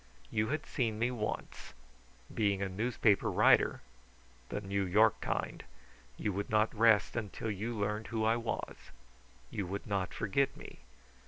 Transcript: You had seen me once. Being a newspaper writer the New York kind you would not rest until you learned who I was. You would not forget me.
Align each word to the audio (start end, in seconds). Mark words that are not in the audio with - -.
You 0.31 0.47
had 0.47 0.65
seen 0.65 0.97
me 0.97 1.11
once. 1.11 1.75
Being 2.33 2.59
a 2.59 2.67
newspaper 2.69 3.29
writer 3.29 3.81
the 4.49 4.59
New 4.59 4.83
York 4.83 5.21
kind 5.21 5.63
you 6.17 6.33
would 6.33 6.49
not 6.49 6.73
rest 6.73 7.15
until 7.15 7.51
you 7.51 7.77
learned 7.77 8.07
who 8.07 8.25
I 8.25 8.35
was. 8.35 8.77
You 9.51 9.67
would 9.67 9.85
not 9.85 10.11
forget 10.11 10.57
me. 10.57 10.79